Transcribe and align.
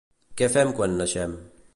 Què 0.39 0.47
fem 0.53 0.71
quan 0.79 0.97
naixem? 1.01 1.37